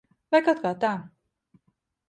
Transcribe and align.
Vai 0.35 0.39
kaut 0.47 0.63
kā 0.63 0.71
tā. 0.85 0.95